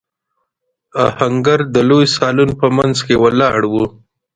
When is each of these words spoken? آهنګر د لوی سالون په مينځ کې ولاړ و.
آهنګر 1.05 1.59
د 1.73 1.75
لوی 1.89 2.05
سالون 2.15 2.49
په 2.59 2.67
مينځ 2.75 2.97
کې 3.05 3.15
ولاړ 3.23 3.59
و. 3.71 3.73